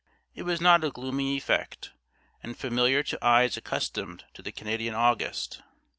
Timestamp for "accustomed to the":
3.55-4.51